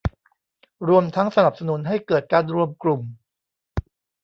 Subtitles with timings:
[0.87, 3.01] รวมทั้งสนับสนุนให้เกิดการรวมกลุ่ม